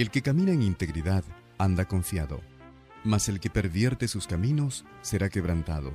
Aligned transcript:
El 0.00 0.10
que 0.10 0.22
camina 0.22 0.52
en 0.52 0.62
integridad 0.62 1.24
anda 1.58 1.86
confiado, 1.86 2.40
mas 3.04 3.28
el 3.28 3.38
que 3.38 3.50
pervierte 3.50 4.08
sus 4.08 4.26
caminos 4.26 4.86
será 5.02 5.28
quebrantado. 5.28 5.92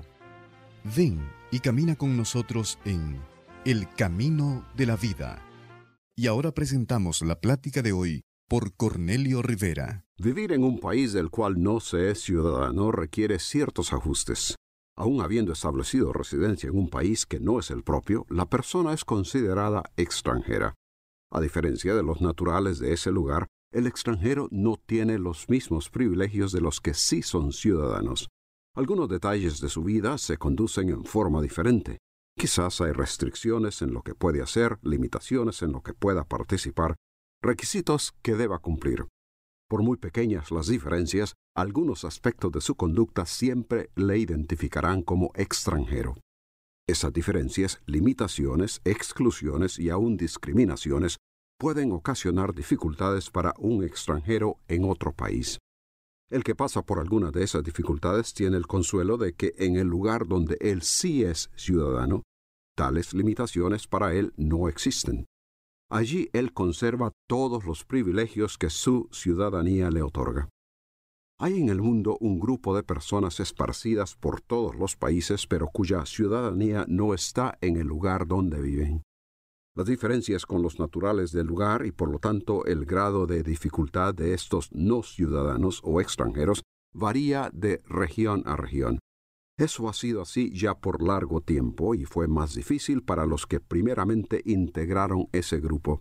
Ven 0.96 1.28
y 1.50 1.58
camina 1.58 1.96
con 1.96 2.16
nosotros 2.16 2.78
en 2.86 3.20
El 3.66 3.90
Camino 3.96 4.64
de 4.78 4.86
la 4.86 4.96
Vida. 4.96 5.44
Y 6.16 6.28
ahora 6.28 6.52
presentamos 6.52 7.24
la 7.24 7.42
plática 7.42 7.82
de 7.82 7.94
hoy 7.94 8.22
por 8.48 8.76
Cornelio 8.76 9.42
Rivera. 9.42 10.06
Vivir 10.20 10.52
en 10.52 10.64
un 10.64 10.80
país 10.80 11.12
del 11.12 11.32
cual 11.32 11.64
no 11.64 11.80
se 11.80 12.12
es 12.12 12.22
ciudadano 12.22 12.92
requiere 12.92 13.40
ciertos 13.40 13.92
ajustes. 13.92 14.56
Aun 14.96 15.20
habiendo 15.20 15.52
establecido 15.52 16.14
residencia 16.14 16.70
en 16.70 16.78
un 16.78 16.92
país 16.92 17.26
que 17.26 17.40
no 17.40 17.58
es 17.58 17.72
el 17.72 17.82
propio, 17.82 18.28
la 18.30 18.46
persona 18.46 18.94
es 18.94 19.04
considerada 19.04 19.82
extranjera. 19.98 20.76
A 21.32 21.42
diferencia 21.42 21.96
de 21.96 22.04
los 22.04 22.22
naturales 22.22 22.78
de 22.78 22.94
ese 22.94 23.12
lugar, 23.12 23.48
el 23.76 23.88
extranjero 23.88 24.48
no 24.52 24.78
tiene 24.78 25.20
los 25.20 25.50
mismos 25.50 25.90
privilegios 25.90 26.54
de 26.54 26.62
los 26.62 26.80
que 26.80 26.94
sí 26.94 27.22
son 27.22 27.52
ciudadanos. 27.52 28.30
Algunos 28.74 29.10
detalles 29.10 29.60
de 29.60 29.68
su 29.68 29.84
vida 29.84 30.18
se 30.18 30.38
conducen 30.38 30.88
en 30.88 31.04
forma 31.04 31.42
diferente. 31.42 31.98
Quizás 32.40 32.80
hay 32.80 32.94
restricciones 32.94 33.82
en 33.82 33.94
lo 33.94 34.02
que 34.02 34.16
puede 34.16 34.42
hacer, 34.42 34.80
limitaciones 34.82 35.62
en 35.62 35.74
lo 35.74 35.84
que 35.84 35.94
pueda 35.94 36.24
participar, 36.24 36.96
requisitos 37.42 38.14
que 38.22 38.36
deba 38.36 38.60
cumplir. 38.60 39.08
Por 39.70 39.84
muy 39.84 39.98
pequeñas 39.98 40.52
las 40.52 40.68
diferencias, 40.68 41.34
algunos 41.54 42.06
aspectos 42.06 42.54
de 42.54 42.62
su 42.62 42.76
conducta 42.76 43.26
siempre 43.26 43.90
le 43.96 44.18
identificarán 44.18 45.02
como 45.02 45.32
extranjero. 45.36 46.16
Esas 46.88 47.12
diferencias, 47.12 47.82
limitaciones, 47.88 48.80
exclusiones 48.86 49.80
y 49.80 49.90
aún 49.90 50.16
discriminaciones 50.16 51.18
pueden 51.58 51.92
ocasionar 51.92 52.54
dificultades 52.54 53.30
para 53.30 53.54
un 53.58 53.84
extranjero 53.84 54.58
en 54.68 54.84
otro 54.84 55.14
país. 55.14 55.60
El 56.30 56.44
que 56.44 56.56
pasa 56.56 56.82
por 56.82 57.00
alguna 57.00 57.32
de 57.32 57.44
esas 57.44 57.64
dificultades 57.64 58.34
tiene 58.34 58.58
el 58.58 58.68
consuelo 58.68 59.18
de 59.18 59.34
que 59.34 59.54
en 59.58 59.76
el 59.76 59.88
lugar 59.88 60.28
donde 60.28 60.58
él 60.60 60.82
sí 60.82 61.24
es 61.24 61.52
ciudadano, 61.56 62.24
tales 62.76 63.14
limitaciones 63.14 63.88
para 63.88 64.14
él 64.14 64.34
no 64.36 64.68
existen. 64.68 65.26
Allí 65.90 66.30
él 66.34 66.52
conserva 66.52 67.12
todos 67.28 67.64
los 67.66 67.86
privilegios 67.86 68.58
que 68.58 68.72
su 68.72 69.08
ciudadanía 69.12 69.92
le 69.92 70.02
otorga. 70.02 70.50
Hay 71.40 71.60
en 71.60 71.70
el 71.70 71.82
mundo 71.82 72.18
un 72.22 72.40
grupo 72.40 72.76
de 72.76 72.82
personas 72.82 73.40
esparcidas 73.40 74.16
por 74.16 74.42
todos 74.42 74.76
los 74.76 74.96
países, 74.96 75.46
pero 75.48 75.68
cuya 75.68 76.06
ciudadanía 76.06 76.86
no 76.88 77.14
está 77.14 77.58
en 77.62 77.78
el 77.78 77.88
lugar 77.88 78.26
donde 78.26 78.62
viven. 78.62 79.04
Las 79.78 79.88
diferencias 79.88 80.46
con 80.46 80.62
los 80.62 80.80
naturales 80.80 81.34
del 81.34 81.48
lugar 81.48 81.86
y 81.86 81.92
por 81.92 82.10
lo 82.10 82.20
tanto 82.20 82.66
el 82.66 82.86
grado 82.86 83.28
de 83.28 83.44
dificultad 83.44 84.14
de 84.14 84.34
estos 84.34 84.72
no 84.72 85.04
ciudadanos 85.04 85.82
o 85.84 86.00
extranjeros 86.00 86.64
varía 86.94 87.50
de 87.54 87.82
región 87.86 88.44
a 88.46 88.56
región. 88.56 89.00
Eso 89.58 89.90
ha 89.90 89.94
sido 89.94 90.22
así 90.22 90.50
ya 90.58 90.76
por 90.76 91.02
largo 91.02 91.42
tiempo 91.42 91.94
y 91.94 92.06
fue 92.06 92.30
más 92.30 92.56
difícil 92.56 93.04
para 93.04 93.26
los 93.26 93.46
que 93.46 93.60
primeramente 93.60 94.42
integraron 94.46 95.28
ese 95.34 95.60
grupo. 95.60 96.00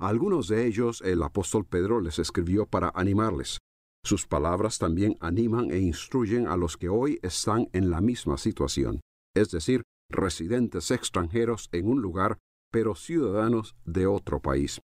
A 0.00 0.08
algunos 0.08 0.46
de 0.46 0.66
ellos 0.66 1.00
el 1.00 1.20
apóstol 1.24 1.66
Pedro 1.66 2.00
les 2.00 2.20
escribió 2.20 2.66
para 2.66 2.92
animarles. 2.94 3.58
Sus 4.04 4.28
palabras 4.28 4.78
también 4.78 5.16
animan 5.18 5.72
e 5.72 5.80
instruyen 5.80 6.46
a 6.46 6.56
los 6.56 6.76
que 6.76 6.88
hoy 6.88 7.18
están 7.22 7.68
en 7.72 7.90
la 7.90 8.00
misma 8.00 8.38
situación, 8.38 9.00
es 9.34 9.50
decir, 9.50 9.82
residentes 10.08 10.92
extranjeros 10.92 11.68
en 11.72 11.88
un 11.88 12.00
lugar 12.00 12.38
pero 12.70 12.94
ciudadanos 12.94 13.76
de 13.84 14.06
otro 14.06 14.40
país. 14.40 14.80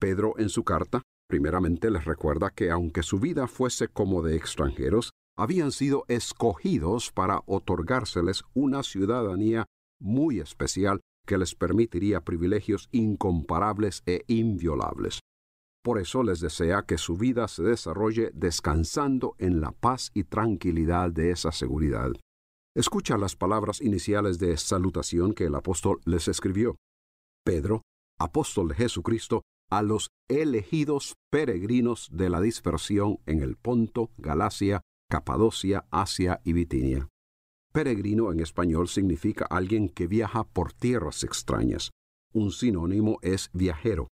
Pedro 0.00 0.34
en 0.38 0.48
su 0.48 0.64
carta 0.64 1.02
primeramente 1.28 1.90
les 1.90 2.04
recuerda 2.04 2.50
que 2.50 2.70
aunque 2.70 3.02
su 3.02 3.18
vida 3.18 3.46
fuese 3.46 3.88
como 3.88 4.22
de 4.22 4.36
extranjeros, 4.36 5.12
habían 5.36 5.72
sido 5.72 6.04
escogidos 6.08 7.10
para 7.10 7.42
otorgárseles 7.46 8.42
una 8.52 8.82
ciudadanía 8.82 9.64
muy 9.98 10.40
especial 10.40 11.00
que 11.26 11.38
les 11.38 11.54
permitiría 11.54 12.20
privilegios 12.20 12.88
incomparables 12.92 14.02
e 14.06 14.24
inviolables. 14.26 15.20
Por 15.82 15.98
eso 15.98 16.22
les 16.22 16.40
desea 16.40 16.82
que 16.82 16.98
su 16.98 17.16
vida 17.16 17.48
se 17.48 17.62
desarrolle 17.62 18.30
descansando 18.34 19.34
en 19.38 19.60
la 19.60 19.72
paz 19.72 20.10
y 20.14 20.24
tranquilidad 20.24 21.10
de 21.10 21.30
esa 21.30 21.50
seguridad. 21.50 22.10
Escucha 22.76 23.18
las 23.18 23.36
palabras 23.36 23.80
iniciales 23.80 24.38
de 24.38 24.56
salutación 24.56 25.34
que 25.34 25.44
el 25.44 25.54
apóstol 25.54 26.00
les 26.04 26.28
escribió. 26.28 26.76
Pedro, 27.44 27.82
apóstol 28.18 28.68
de 28.68 28.74
Jesucristo, 28.76 29.42
a 29.70 29.82
los 29.82 30.10
elegidos 30.28 31.14
peregrinos 31.30 32.08
de 32.12 32.30
la 32.30 32.40
dispersión 32.40 33.18
en 33.26 33.42
el 33.42 33.56
Ponto, 33.56 34.10
Galacia, 34.18 34.82
Capadocia, 35.10 35.86
Asia 35.90 36.40
y 36.44 36.52
Bitinia. 36.52 37.08
Peregrino 37.72 38.32
en 38.32 38.40
español 38.40 38.88
significa 38.88 39.46
alguien 39.46 39.88
que 39.88 40.06
viaja 40.06 40.44
por 40.44 40.72
tierras 40.72 41.24
extrañas. 41.24 41.90
Un 42.34 42.52
sinónimo 42.52 43.18
es 43.22 43.50
viajero. 43.52 44.08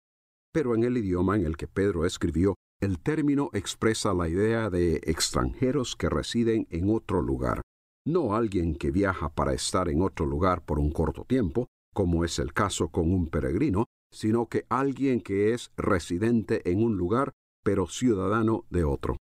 Pero 0.53 0.75
en 0.75 0.85
el 0.85 0.97
idioma 0.99 1.37
en 1.37 1.47
el 1.47 1.57
que 1.57 1.67
Pedro 1.67 2.05
escribió, 2.05 2.55
el 2.81 2.99
término 2.99 3.49
expresa 3.55 4.13
la 4.13 4.29
idea 4.29 4.69
de 4.69 4.97
extranjeros 5.05 5.97
que 5.97 6.11
residen 6.11 6.67
en 6.71 6.91
otro 6.91 7.23
lugar, 7.23 7.63
no 8.07 8.35
alguien 8.35 8.77
que 8.77 8.91
viaja 8.91 9.31
para 9.31 9.55
estar 9.55 9.89
en 9.89 10.03
otro 10.03 10.27
lugar 10.27 10.63
por 10.63 10.79
un 10.79 10.91
corto 10.93 11.25
tiempo, 11.25 11.69
como 11.97 12.27
es 12.27 12.39
el 12.39 12.53
caso 12.53 12.89
con 12.89 13.11
un 13.11 13.29
peregrino, 13.29 13.87
sino 14.13 14.51
que 14.51 14.67
alguien 14.69 15.23
que 15.23 15.55
es 15.55 15.73
residente 15.79 16.61
en 16.71 16.85
un 16.85 16.99
lugar, 16.99 17.33
pero 17.65 17.87
ciudadano 17.87 18.67
de 18.69 18.85
otro. 18.85 19.17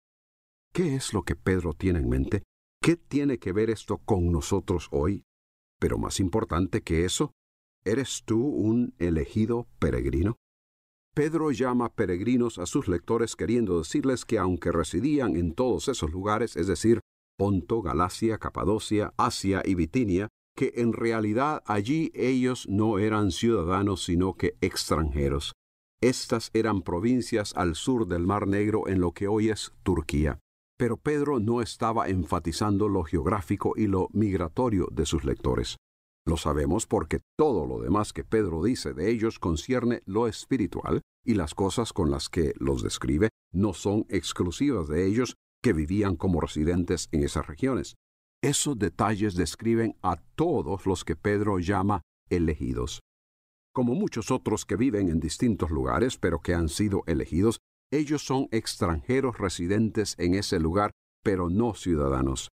¿Qué 0.74 0.96
es 0.96 1.14
lo 1.14 1.22
que 1.22 1.36
Pedro 1.36 1.76
tiene 1.76 2.00
en 2.00 2.10
mente? 2.10 2.42
¿Qué 2.82 2.96
tiene 2.96 3.38
que 3.38 3.52
ver 3.52 3.70
esto 3.70 4.00
con 4.00 4.32
nosotros 4.32 4.88
hoy? 4.90 5.22
Pero 5.80 6.00
más 6.00 6.20
importante 6.20 6.82
que 6.82 7.06
eso, 7.06 7.32
¿eres 7.86 8.24
tú 8.26 8.44
un 8.44 8.96
elegido 8.98 9.68
peregrino? 9.78 10.38
Pedro 11.14 11.52
llama 11.52 11.94
peregrinos 11.94 12.58
a 12.58 12.66
sus 12.66 12.88
lectores 12.88 13.36
queriendo 13.36 13.78
decirles 13.78 14.26
que 14.26 14.40
aunque 14.40 14.72
residían 14.72 15.36
en 15.36 15.54
todos 15.54 15.90
esos 15.90 16.10
lugares, 16.10 16.56
es 16.56 16.66
decir, 16.66 17.02
Ponto, 17.38 17.84
Galacia, 17.84 18.40
Capadocia, 18.40 19.14
Asia 19.16 19.62
y 19.64 19.76
Bitinia, 19.76 20.30
que 20.56 20.74
en 20.76 20.94
realidad 20.94 21.64
allí 21.66 22.12
ellos 22.14 22.68
no 22.70 23.00
eran 23.00 23.32
ciudadanos 23.32 24.04
sino 24.04 24.36
que 24.36 24.56
extranjeros. 24.62 25.54
Estas 26.02 26.52
eran 26.54 26.82
provincias 26.82 27.54
al 27.56 27.76
sur 27.76 28.08
del 28.08 28.26
Mar 28.26 28.48
Negro 28.48 28.88
en 28.88 29.00
lo 29.00 29.12
que 29.12 29.28
hoy 29.28 29.50
es 29.50 29.72
Turquía. 29.84 30.40
Pero 30.78 30.98
Pedro 30.98 31.40
no 31.40 31.62
estaba 31.62 32.10
enfatizando 32.10 32.90
lo 32.90 33.04
geográfico 33.04 33.74
y 33.78 33.88
lo 33.88 34.10
migratorio 34.12 34.90
de 34.92 35.06
sus 35.06 35.24
lectores. 35.24 35.78
Lo 36.26 36.38
sabemos 36.38 36.88
porque 36.88 37.20
todo 37.38 37.68
lo 37.68 37.82
demás 37.82 38.14
que 38.14 38.24
Pedro 38.24 38.64
dice 38.64 38.94
de 38.94 39.12
ellos 39.12 39.40
concierne 39.40 40.02
lo 40.06 40.28
espiritual 40.28 41.02
y 41.26 41.36
las 41.36 41.54
cosas 41.54 41.94
con 41.94 42.12
las 42.12 42.30
que 42.30 42.54
los 42.58 42.82
describe 42.82 43.30
no 43.54 43.74
son 43.74 44.06
exclusivas 44.10 44.88
de 44.88 45.06
ellos 45.06 45.36
que 45.62 45.74
vivían 45.74 46.16
como 46.16 46.42
residentes 46.42 47.08
en 47.12 47.24
esas 47.24 47.48
regiones. 47.48 47.96
Esos 48.44 48.78
detalles 48.78 49.36
describen 49.36 49.96
a 50.02 50.18
todos 50.36 50.86
los 50.86 51.06
que 51.06 51.16
Pedro 51.16 51.60
llama 51.60 52.02
elegidos. 52.30 53.00
Como 53.74 53.96
muchos 53.96 54.32
otros 54.32 54.66
que 54.66 54.76
viven 54.76 55.08
en 55.08 55.22
distintos 55.22 55.72
lugares 55.72 56.18
pero 56.18 56.40
que 56.40 56.54
han 56.54 56.68
sido 56.68 57.04
elegidos, 57.08 57.60
ellos 57.90 58.26
son 58.26 58.50
extranjeros 58.52 59.38
residentes 59.38 60.16
en 60.18 60.34
ese 60.34 60.60
lugar 60.60 60.92
pero 61.24 61.50
no 61.50 61.74
ciudadanos. 61.74 62.50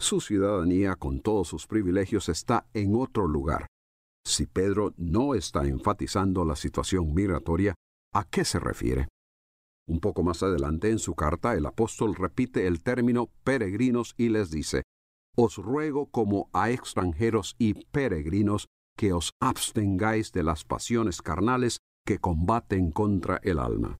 Su 0.00 0.22
ciudadanía 0.22 0.96
con 0.96 1.20
todos 1.20 1.48
sus 1.48 1.66
privilegios 1.66 2.30
está 2.30 2.66
en 2.72 2.94
otro 2.94 3.26
lugar. 3.26 3.66
Si 4.24 4.46
Pedro 4.46 4.94
no 4.96 5.34
está 5.34 5.66
enfatizando 5.66 6.46
la 6.46 6.56
situación 6.56 7.12
migratoria, 7.12 7.74
¿a 8.14 8.24
qué 8.24 8.46
se 8.46 8.58
refiere? 8.58 9.06
Un 9.86 10.00
poco 10.00 10.22
más 10.22 10.42
adelante 10.42 10.88
en 10.88 10.98
su 10.98 11.14
carta 11.14 11.52
el 11.52 11.66
apóstol 11.66 12.14
repite 12.14 12.66
el 12.66 12.82
término 12.82 13.28
peregrinos 13.44 14.14
y 14.16 14.30
les 14.30 14.50
dice, 14.50 14.82
os 15.36 15.56
ruego 15.56 16.06
como 16.06 16.48
a 16.52 16.70
extranjeros 16.70 17.54
y 17.58 17.74
peregrinos 17.74 18.66
que 18.96 19.12
os 19.12 19.32
abstengáis 19.40 20.32
de 20.32 20.42
las 20.42 20.64
pasiones 20.64 21.22
carnales 21.22 21.78
que 22.06 22.18
combaten 22.18 22.90
contra 22.90 23.38
el 23.42 23.58
alma. 23.58 23.98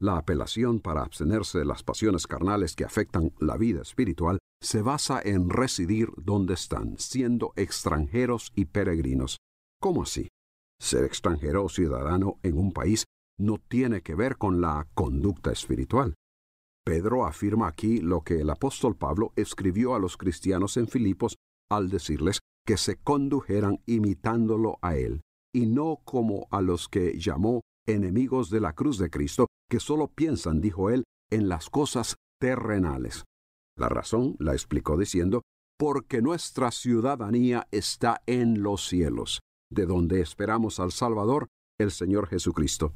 La 0.00 0.16
apelación 0.16 0.80
para 0.80 1.02
abstenerse 1.02 1.60
de 1.60 1.64
las 1.64 1.84
pasiones 1.84 2.26
carnales 2.26 2.74
que 2.74 2.84
afectan 2.84 3.32
la 3.38 3.56
vida 3.56 3.82
espiritual 3.82 4.38
se 4.60 4.82
basa 4.82 5.20
en 5.22 5.48
residir 5.48 6.08
donde 6.16 6.54
están, 6.54 6.98
siendo 6.98 7.52
extranjeros 7.54 8.52
y 8.56 8.64
peregrinos. 8.64 9.38
¿Cómo 9.80 10.02
así? 10.02 10.28
Ser 10.80 11.04
extranjero 11.04 11.64
o 11.64 11.68
ciudadano 11.68 12.38
en 12.42 12.58
un 12.58 12.72
país 12.72 13.04
no 13.38 13.58
tiene 13.58 14.02
que 14.02 14.16
ver 14.16 14.38
con 14.38 14.60
la 14.60 14.88
conducta 14.94 15.52
espiritual. 15.52 16.14
Pedro 16.84 17.24
afirma 17.24 17.68
aquí 17.68 18.00
lo 18.00 18.22
que 18.22 18.40
el 18.40 18.50
apóstol 18.50 18.96
Pablo 18.96 19.32
escribió 19.36 19.94
a 19.94 19.98
los 19.98 20.16
cristianos 20.16 20.76
en 20.76 20.88
Filipos 20.88 21.36
al 21.70 21.88
decirles 21.88 22.40
que 22.66 22.76
se 22.76 22.96
condujeran 22.96 23.80
imitándolo 23.86 24.78
a 24.82 24.96
él, 24.96 25.22
y 25.54 25.66
no 25.66 26.00
como 26.04 26.48
a 26.50 26.60
los 26.60 26.88
que 26.88 27.18
llamó 27.18 27.62
enemigos 27.86 28.50
de 28.50 28.60
la 28.60 28.72
cruz 28.72 28.98
de 28.98 29.10
Cristo, 29.10 29.46
que 29.70 29.80
solo 29.80 30.08
piensan, 30.08 30.60
dijo 30.60 30.90
él, 30.90 31.04
en 31.30 31.48
las 31.48 31.70
cosas 31.70 32.16
terrenales. 32.40 33.24
La 33.78 33.88
razón 33.88 34.36
la 34.38 34.52
explicó 34.52 34.96
diciendo, 34.96 35.42
porque 35.78 36.20
nuestra 36.22 36.70
ciudadanía 36.70 37.66
está 37.70 38.22
en 38.26 38.62
los 38.62 38.86
cielos, 38.86 39.40
de 39.70 39.86
donde 39.86 40.20
esperamos 40.20 40.78
al 40.78 40.92
Salvador, 40.92 41.48
el 41.80 41.90
Señor 41.90 42.28
Jesucristo. 42.28 42.92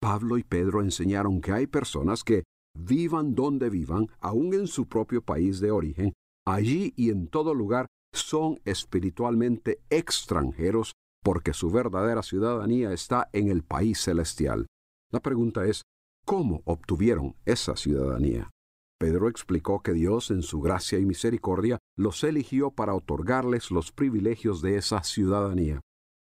Pablo 0.00 0.36
y 0.36 0.44
Pedro 0.44 0.82
enseñaron 0.82 1.40
que 1.40 1.52
hay 1.52 1.66
personas 1.66 2.22
que, 2.22 2.44
vivan 2.74 3.34
donde 3.34 3.70
vivan, 3.70 4.08
aun 4.20 4.54
en 4.54 4.66
su 4.66 4.86
propio 4.86 5.22
país 5.22 5.60
de 5.60 5.70
origen, 5.70 6.12
allí 6.46 6.92
y 6.96 7.10
en 7.10 7.28
todo 7.28 7.54
lugar, 7.54 7.86
son 8.12 8.60
espiritualmente 8.64 9.80
extranjeros 9.90 10.92
porque 11.22 11.52
su 11.52 11.70
verdadera 11.70 12.22
ciudadanía 12.22 12.92
está 12.92 13.28
en 13.32 13.48
el 13.48 13.62
país 13.62 14.00
celestial. 14.00 14.66
La 15.10 15.20
pregunta 15.20 15.64
es, 15.64 15.82
¿cómo 16.26 16.62
obtuvieron 16.64 17.34
esa 17.46 17.76
ciudadanía? 17.76 18.50
Pedro 18.98 19.28
explicó 19.28 19.82
que 19.82 19.92
Dios 19.92 20.30
en 20.30 20.42
su 20.42 20.60
gracia 20.60 20.98
y 20.98 21.06
misericordia 21.06 21.78
los 21.96 22.22
eligió 22.24 22.70
para 22.70 22.94
otorgarles 22.94 23.70
los 23.70 23.90
privilegios 23.90 24.62
de 24.62 24.76
esa 24.76 25.02
ciudadanía. 25.02 25.80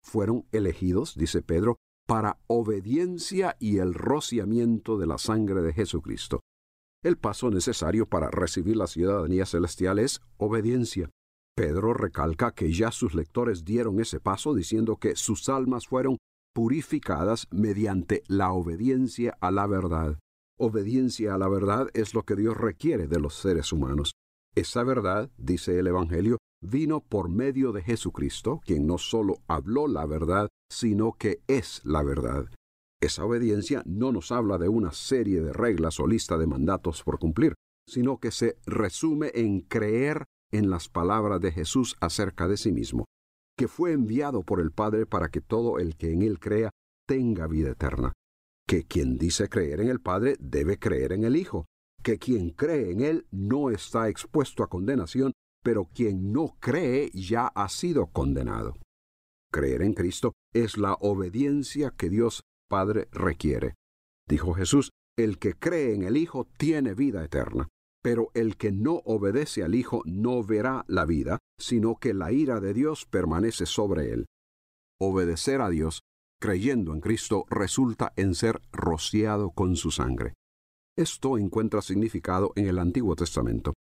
Fueron 0.04 0.46
elegidos, 0.51 1.16
dice 1.16 1.42
Pedro, 1.42 1.78
para 2.07 2.38
obediencia 2.47 3.55
y 3.59 3.77
el 3.77 3.94
rociamiento 3.94 4.97
de 4.97 5.07
la 5.07 5.17
sangre 5.17 5.61
de 5.61 5.73
Jesucristo. 5.73 6.41
El 7.03 7.17
paso 7.17 7.50
necesario 7.50 8.05
para 8.05 8.29
recibir 8.29 8.77
la 8.77 8.88
ciudadanía 8.88 9.45
celestial 9.45 10.00
es 10.00 10.21
obediencia. 10.38 11.09
Pedro 11.55 11.94
recalca 11.94 12.51
que 12.51 12.71
ya 12.71 12.91
sus 12.91 13.13
lectores 13.13 13.63
dieron 13.63 14.00
ese 14.00 14.19
paso 14.19 14.53
diciendo 14.53 14.97
que 14.97 15.15
sus 15.15 15.50
almas 15.50 15.88
fueron 15.88 16.17
purificadas 16.53 17.47
mediante 17.51 18.23
la 18.27 18.51
obediencia 18.53 19.38
a 19.41 19.51
la 19.51 19.67
verdad. 19.67 20.17
Obediencia 20.57 21.35
a 21.35 21.38
la 21.38 21.47
verdad 21.50 21.89
es 21.94 22.13
lo 22.13 22.23
que 22.23 22.35
Dios 22.35 22.55
requiere 22.55 23.07
de 23.07 23.19
los 23.19 23.35
seres 23.35 23.71
humanos. 23.71 24.13
Esa 24.55 24.83
verdad, 24.83 25.31
dice 25.38 25.79
el 25.79 25.88
Evangelio, 25.88 26.38
vino 26.61 27.01
por 27.01 27.27
medio 27.27 27.71
de 27.71 27.81
Jesucristo, 27.81 28.61
quien 28.65 28.85
no 28.85 29.00
solo 29.00 29.39
habló 29.47 29.88
la 29.88 30.05
verdad, 30.05 30.50
sino 30.69 31.13
que 31.13 31.41
es 31.47 31.81
la 31.83 32.03
verdad. 32.03 32.45
Esa 33.01 33.25
obediencia 33.25 33.81
no 33.85 34.11
nos 34.11 34.31
habla 34.31 34.57
de 34.57 34.69
una 34.69 34.91
serie 34.91 35.41
de 35.41 35.53
reglas 35.53 36.00
o 36.00 36.07
lista 36.07 36.38
de 36.38 36.47
mandatos 36.47 37.03
por 37.03 37.19
cumplir, 37.19 37.55
sino 37.88 38.19
que 38.19 38.31
se 38.31 38.57
resume 38.65 39.31
en 39.33 39.61
creer 39.61 40.25
en 40.51 40.69
las 40.69 40.88
palabras 40.88 41.41
de 41.41 41.51
Jesús 41.51 41.97
acerca 42.00 42.47
de 42.47 42.57
sí 42.57 42.71
mismo, 42.71 43.05
que 43.57 43.67
fue 43.67 43.91
enviado 43.91 44.44
por 44.44 44.61
el 44.61 44.71
Padre 44.71 45.05
para 45.05 45.29
que 45.29 45.41
todo 45.41 45.79
el 45.79 45.97
que 45.97 46.11
en 46.11 46.21
él 46.21 46.39
crea 46.39 46.69
tenga 47.07 47.47
vida 47.47 47.71
eterna, 47.71 48.13
que 48.67 48.85
quien 48.85 49.17
dice 49.17 49.50
creer 49.50 49.81
en 49.81 49.89
el 49.89 50.00
Padre 50.00 50.38
debe 50.39 50.77
creer 50.77 51.11
en 51.11 51.23
el 51.23 51.35
Hijo, 51.35 51.65
que 52.03 52.19
quien 52.19 52.51
cree 52.51 52.91
en 52.91 53.01
él 53.01 53.25
no 53.31 53.71
está 53.71 54.09
expuesto 54.09 54.63
a 54.63 54.69
condenación, 54.69 55.31
pero 55.63 55.85
quien 55.85 56.31
no 56.31 56.57
cree 56.59 57.09
ya 57.13 57.47
ha 57.47 57.69
sido 57.69 58.07
condenado. 58.07 58.75
Creer 59.51 59.81
en 59.81 59.94
Cristo 59.94 60.33
es 60.53 60.77
la 60.77 60.94
obediencia 60.94 61.91
que 61.91 62.09
Dios 62.09 62.44
Padre 62.69 63.07
requiere. 63.11 63.75
Dijo 64.27 64.53
Jesús, 64.53 64.91
el 65.17 65.39
que 65.39 65.53
cree 65.53 65.95
en 65.95 66.03
el 66.03 66.17
Hijo 66.17 66.47
tiene 66.57 66.94
vida 66.94 67.23
eterna 67.23 67.67
pero 68.03 68.31
el 68.33 68.57
que 68.57 68.71
no 68.71 69.01
obedece 69.05 69.63
al 69.63 69.73
Hijo 69.73 70.03
no 70.05 70.44
verá 70.44 70.83
la 70.88 71.05
vida, 71.05 71.39
sino 71.57 71.95
que 71.95 72.13
la 72.13 72.31
ira 72.33 72.59
de 72.59 72.73
Dios 72.73 73.05
permanece 73.05 73.65
sobre 73.65 74.11
él. 74.11 74.25
Obedecer 75.00 75.61
a 75.61 75.69
Dios, 75.69 76.01
creyendo 76.39 76.94
en 76.94 77.00
Cristo, 77.00 77.45
resulta 77.50 78.11
en 78.17 78.35
ser 78.35 78.61
rociado 78.73 79.51
con 79.51 79.77
su 79.77 79.89
sangre. 79.89 80.33
Esto 80.95 81.40
encuentra 81.40 81.81
significado 81.81 82.54
en 82.56 82.68
el 82.68 82.78
Antiguo 82.78 83.16
Testamento. 83.16 83.74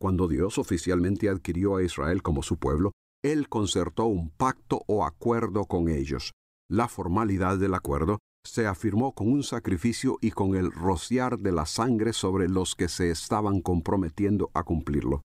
Cuando 0.00 0.28
Dios 0.28 0.56
oficialmente 0.56 1.28
adquirió 1.28 1.76
a 1.76 1.82
Israel 1.82 2.22
como 2.22 2.42
su 2.42 2.56
pueblo, 2.56 2.92
Él 3.22 3.50
concertó 3.50 4.06
un 4.06 4.30
pacto 4.30 4.82
o 4.86 5.04
acuerdo 5.04 5.66
con 5.66 5.90
ellos. 5.90 6.32
La 6.70 6.88
formalidad 6.88 7.58
del 7.58 7.74
acuerdo 7.74 8.18
se 8.46 8.66
afirmó 8.66 9.12
con 9.12 9.30
un 9.30 9.42
sacrificio 9.42 10.16
y 10.22 10.30
con 10.30 10.54
el 10.56 10.72
rociar 10.72 11.38
de 11.38 11.52
la 11.52 11.66
sangre 11.66 12.14
sobre 12.14 12.48
los 12.48 12.74
que 12.74 12.88
se 12.88 13.10
estaban 13.10 13.60
comprometiendo 13.60 14.50
a 14.54 14.62
cumplirlo. 14.62 15.20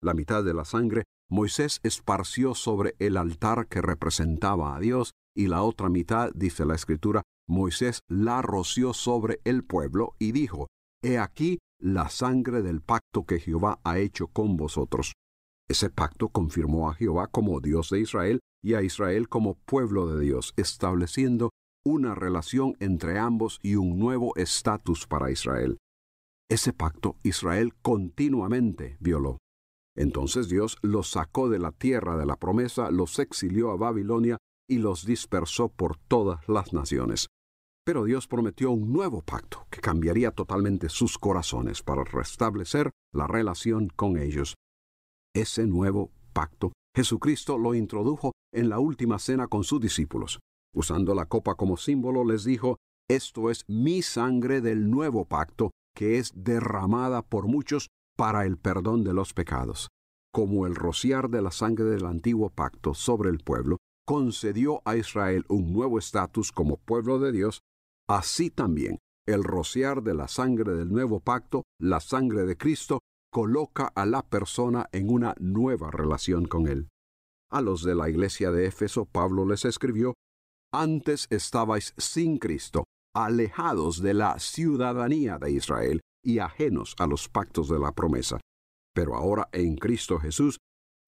La 0.00 0.14
mitad 0.14 0.44
de 0.44 0.54
la 0.54 0.64
sangre 0.64 1.02
Moisés 1.28 1.80
esparció 1.82 2.54
sobre 2.54 2.94
el 3.00 3.16
altar 3.16 3.66
que 3.66 3.82
representaba 3.82 4.76
a 4.76 4.78
Dios 4.78 5.10
y 5.36 5.48
la 5.48 5.62
otra 5.62 5.88
mitad, 5.88 6.30
dice 6.34 6.64
la 6.64 6.76
escritura, 6.76 7.22
Moisés 7.48 8.00
la 8.08 8.42
roció 8.42 8.92
sobre 8.92 9.40
el 9.44 9.64
pueblo 9.64 10.14
y 10.20 10.30
dijo, 10.32 10.68
He 11.04 11.18
aquí 11.18 11.58
la 11.78 12.08
sangre 12.08 12.62
del 12.62 12.80
pacto 12.80 13.26
que 13.26 13.38
Jehová 13.38 13.78
ha 13.84 13.98
hecho 13.98 14.28
con 14.28 14.56
vosotros. 14.56 15.12
Ese 15.68 15.90
pacto 15.90 16.30
confirmó 16.30 16.88
a 16.88 16.94
Jehová 16.94 17.26
como 17.26 17.60
Dios 17.60 17.90
de 17.90 18.00
Israel 18.00 18.40
y 18.62 18.72
a 18.72 18.80
Israel 18.80 19.28
como 19.28 19.56
pueblo 19.66 20.06
de 20.06 20.24
Dios, 20.24 20.54
estableciendo 20.56 21.50
una 21.84 22.14
relación 22.14 22.74
entre 22.80 23.18
ambos 23.18 23.60
y 23.62 23.76
un 23.76 23.98
nuevo 23.98 24.34
estatus 24.36 25.06
para 25.06 25.30
Israel. 25.30 25.76
Ese 26.48 26.72
pacto 26.72 27.16
Israel 27.22 27.74
continuamente 27.82 28.96
violó. 28.98 29.36
Entonces 29.98 30.48
Dios 30.48 30.78
los 30.80 31.10
sacó 31.10 31.50
de 31.50 31.58
la 31.58 31.72
tierra 31.72 32.16
de 32.16 32.24
la 32.24 32.36
promesa, 32.36 32.90
los 32.90 33.18
exilió 33.18 33.72
a 33.72 33.76
Babilonia 33.76 34.38
y 34.66 34.78
los 34.78 35.04
dispersó 35.04 35.68
por 35.68 35.98
todas 35.98 36.48
las 36.48 36.72
naciones. 36.72 37.26
Pero 37.86 38.04
Dios 38.04 38.26
prometió 38.26 38.70
un 38.70 38.92
nuevo 38.92 39.20
pacto 39.20 39.66
que 39.70 39.80
cambiaría 39.80 40.30
totalmente 40.30 40.88
sus 40.88 41.18
corazones 41.18 41.82
para 41.82 42.04
restablecer 42.04 42.90
la 43.12 43.26
relación 43.26 43.88
con 43.94 44.16
ellos. 44.16 44.54
Ese 45.34 45.66
nuevo 45.66 46.10
pacto 46.32 46.72
Jesucristo 46.96 47.58
lo 47.58 47.74
introdujo 47.74 48.32
en 48.52 48.68
la 48.68 48.78
última 48.78 49.18
cena 49.18 49.48
con 49.48 49.64
sus 49.64 49.80
discípulos. 49.80 50.38
Usando 50.74 51.14
la 51.14 51.26
copa 51.26 51.56
como 51.56 51.76
símbolo, 51.76 52.24
les 52.24 52.44
dijo, 52.44 52.76
Esto 53.10 53.50
es 53.50 53.64
mi 53.68 54.00
sangre 54.02 54.60
del 54.60 54.90
nuevo 54.90 55.24
pacto, 55.24 55.72
que 55.94 56.18
es 56.18 56.32
derramada 56.34 57.22
por 57.22 57.48
muchos 57.48 57.88
para 58.16 58.46
el 58.46 58.56
perdón 58.58 59.02
de 59.02 59.12
los 59.12 59.34
pecados. 59.34 59.88
Como 60.32 60.66
el 60.66 60.76
rociar 60.76 61.30
de 61.30 61.42
la 61.42 61.50
sangre 61.50 61.86
del 61.86 62.06
antiguo 62.06 62.50
pacto 62.50 62.94
sobre 62.94 63.30
el 63.30 63.38
pueblo 63.38 63.78
concedió 64.06 64.80
a 64.84 64.96
Israel 64.96 65.44
un 65.48 65.72
nuevo 65.72 65.98
estatus 65.98 66.52
como 66.52 66.76
pueblo 66.76 67.18
de 67.18 67.32
Dios, 67.32 67.60
así 68.08 68.50
también 68.50 68.98
el 69.26 69.42
rociar 69.42 70.02
de 70.02 70.14
la 70.14 70.28
sangre 70.28 70.74
del 70.74 70.90
nuevo 70.90 71.20
pacto, 71.20 71.62
la 71.80 72.00
sangre 72.00 72.44
de 72.44 72.56
Cristo, 72.56 73.00
coloca 73.32 73.86
a 73.86 74.06
la 74.06 74.22
persona 74.22 74.88
en 74.92 75.10
una 75.10 75.34
nueva 75.40 75.90
relación 75.90 76.46
con 76.46 76.68
Él. 76.68 76.88
A 77.50 77.60
los 77.62 77.82
de 77.82 77.94
la 77.94 78.08
iglesia 78.08 78.50
de 78.50 78.66
Éfeso 78.66 79.06
Pablo 79.06 79.46
les 79.46 79.64
escribió 79.64 80.14
antes 80.72 81.28
estabais 81.30 81.94
sin 81.96 82.38
Cristo, 82.38 82.84
alejados 83.14 84.02
de 84.02 84.12
la 84.12 84.38
ciudadanía 84.40 85.38
de 85.38 85.52
Israel 85.52 86.00
y 86.22 86.40
ajenos 86.40 86.96
a 86.98 87.06
los 87.06 87.28
pactos 87.28 87.68
de 87.68 87.78
la 87.78 87.92
promesa. 87.92 88.40
Pero 88.92 89.14
ahora 89.14 89.48
en 89.52 89.76
Cristo 89.76 90.18
Jesús 90.18 90.58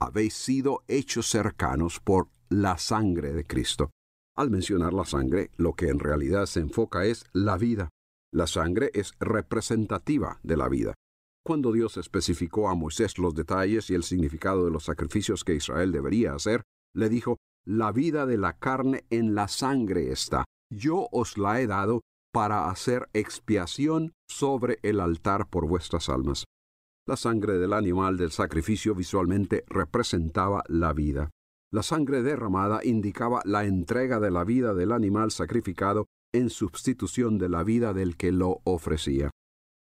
habéis 0.01 0.35
sido 0.35 0.85
hechos 0.87 1.29
cercanos 1.29 2.01
por 2.01 2.29
la 2.49 2.79
sangre 2.79 3.33
de 3.33 3.45
Cristo. 3.45 3.91
Al 4.37 4.51
mencionar 4.51 4.93
la 4.93 5.07
sangre, 5.07 5.51
lo 5.57 5.73
que 5.73 5.89
en 5.89 5.99
realidad 5.99 6.45
se 6.45 6.61
enfoca 6.61 7.07
es 7.07 7.25
la 7.33 7.57
vida. 7.57 7.89
La 8.33 8.47
sangre 8.47 8.91
es 8.93 9.15
representativa 9.19 10.41
de 10.43 10.57
la 10.59 10.69
vida. 10.69 10.95
Cuando 11.43 11.73
Dios 11.73 11.97
especificó 11.97 12.69
a 12.69 12.75
Moisés 12.75 13.19
los 13.19 13.35
detalles 13.35 13.89
y 13.89 13.95
el 13.95 14.03
significado 14.03 14.67
de 14.67 14.71
los 14.71 14.85
sacrificios 14.85 15.43
que 15.43 15.55
Israel 15.55 15.91
debería 15.91 16.35
hacer, 16.35 16.63
le 16.95 17.09
dijo, 17.09 17.39
la 17.65 17.93
vida 17.93 18.27
de 18.27 18.37
la 18.37 18.59
carne 18.59 19.07
en 19.11 19.35
la 19.35 19.49
sangre 19.49 20.11
está. 20.11 20.45
Yo 20.71 21.09
os 21.13 21.39
la 21.39 21.61
he 21.61 21.67
dado 21.67 22.03
para 22.33 22.69
hacer 22.69 23.09
expiación 23.15 24.13
sobre 24.29 24.79
el 24.83 25.01
altar 25.01 25.49
por 25.49 25.67
vuestras 25.67 26.11
almas. 26.11 26.45
La 27.09 27.17
sangre 27.17 27.55
del 27.59 27.73
animal 27.73 28.19
del 28.19 28.33
sacrificio 28.33 28.95
visualmente 28.95 29.65
representaba 29.69 30.63
la 30.69 30.93
vida. 30.93 31.31
La 31.77 31.83
sangre 31.83 32.23
derramada 32.23 32.81
indicaba 32.83 33.43
la 33.45 33.67
entrega 33.67 34.19
de 34.19 34.31
la 34.31 34.45
vida 34.45 34.73
del 34.73 34.93
animal 34.93 35.31
sacrificado 35.31 36.07
en 36.33 36.49
sustitución 36.49 37.37
de 37.37 37.51
la 37.51 37.65
vida 37.65 37.93
del 37.93 38.17
que 38.17 38.33
lo 38.33 38.63
ofrecía. 38.65 39.29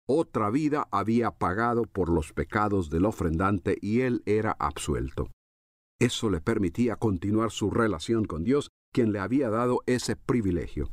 Otra 0.08 0.50
vida 0.50 0.88
había 0.90 1.30
pagado 1.30 1.84
por 1.84 2.08
los 2.08 2.32
pecados 2.32 2.90
del 2.90 3.04
ofrendante 3.04 3.78
y 3.80 4.00
él 4.00 4.24
era 4.26 4.56
absuelto. 4.58 5.30
Eso 6.00 6.30
le 6.30 6.40
permitía 6.40 6.96
continuar 6.96 7.52
su 7.52 7.70
relación 7.70 8.24
con 8.24 8.42
Dios, 8.42 8.70
quien 8.92 9.12
le 9.12 9.20
había 9.20 9.48
dado 9.48 9.84
ese 9.86 10.16
privilegio. 10.16 10.90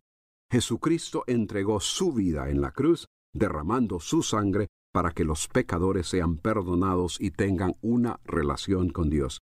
Jesucristo 0.51 1.23
entregó 1.25 1.79
su 1.79 2.13
vida 2.13 2.51
en 2.51 2.61
la 2.61 2.73
cruz, 2.73 3.07
derramando 3.33 3.99
su 3.99 4.21
sangre 4.21 4.67
para 4.93 5.13
que 5.13 5.23
los 5.23 5.47
pecadores 5.47 6.05
sean 6.05 6.37
perdonados 6.37 7.19
y 7.19 7.31
tengan 7.31 7.73
una 7.81 8.19
relación 8.23 8.91
con 8.91 9.09
Dios. 9.09 9.39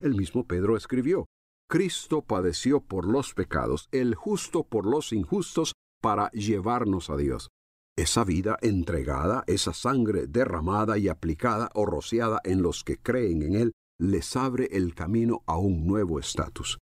El 0.00 0.14
mismo 0.14 0.46
Pedro 0.46 0.76
escribió, 0.76 1.26
Cristo 1.68 2.22
padeció 2.22 2.80
por 2.80 3.06
los 3.06 3.34
pecados, 3.34 3.88
el 3.90 4.14
justo 4.14 4.62
por 4.62 4.86
los 4.86 5.12
injustos, 5.12 5.74
para 6.00 6.30
llevarnos 6.30 7.10
a 7.10 7.16
Dios. 7.16 7.48
Esa 7.96 8.22
vida 8.22 8.56
entregada, 8.62 9.42
esa 9.48 9.74
sangre 9.74 10.28
derramada 10.28 10.98
y 10.98 11.08
aplicada 11.08 11.68
o 11.74 11.84
rociada 11.84 12.40
en 12.44 12.62
los 12.62 12.84
que 12.84 12.98
creen 12.98 13.42
en 13.42 13.54
Él, 13.56 13.72
les 14.00 14.36
abre 14.36 14.68
el 14.70 14.94
camino 14.94 15.42
a 15.46 15.58
un 15.58 15.84
nuevo 15.84 16.20
estatus. 16.20 16.78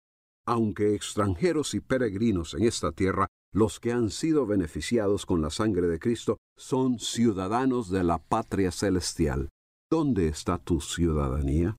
Aunque 0.47 0.95
extranjeros 0.95 1.75
y 1.75 1.81
peregrinos 1.81 2.54
en 2.54 2.64
esta 2.64 2.92
tierra, 2.92 3.26
los 3.54 3.78
que 3.78 3.92
han 3.92 4.09
sido 4.09 4.47
beneficiados 4.47 5.26
con 5.26 5.42
la 5.42 5.50
sangre 5.50 5.87
de 5.87 5.99
Cristo 5.99 6.38
son 6.57 6.99
ciudadanos 6.99 7.90
de 7.90 8.02
la 8.02 8.16
patria 8.19 8.73
celestial. 8.73 9.50
¿Dónde 9.90 10.28
está 10.28 10.57
tu 10.57 10.81
ciudadanía? 10.81 11.76